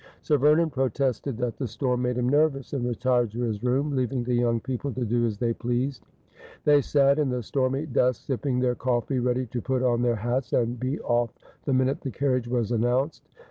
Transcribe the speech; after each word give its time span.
Sir 0.23 0.39
Vernon 0.39 0.71
protested 0.71 1.37
that 1.37 1.57
the 1.57 1.67
storm 1.67 2.01
made 2.01 2.17
him 2.17 2.27
nervous, 2.27 2.73
and 2.73 2.83
retired 2.83 3.29
to 3.33 3.41
his 3.41 3.61
room, 3.63 3.95
leaving 3.95 4.23
the 4.23 4.33
young 4.33 4.59
people 4.59 4.91
to 4.93 5.05
do 5.05 5.27
as 5.27 5.37
they 5.37 5.53
pleased. 5.53 6.07
They 6.63 6.81
sat 6.81 7.19
in 7.19 7.29
the 7.29 7.43
stormy 7.43 7.85
dusk 7.85 8.23
sipping 8.25 8.57
their 8.61 8.73
coifee, 8.73 9.23
ready 9.23 9.45
to 9.45 9.61
put 9.61 9.83
on 9.83 10.01
their 10.01 10.15
hats 10.15 10.53
and 10.53 10.79
be 10.79 10.99
off: 11.01 11.35
the 11.65 11.73
minute 11.73 12.01
the 12.01 12.09
carriage 12.09 12.47
was 12.47 12.71
announced. 12.71 13.27